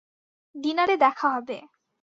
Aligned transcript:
ডিনারে 0.55 0.95
দেখা 0.97 1.27
হবে। 1.29 1.57